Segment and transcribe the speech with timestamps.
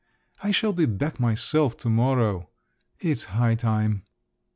[0.41, 2.49] I shall be back myself to morrow…
[2.99, 4.01] it's high time!"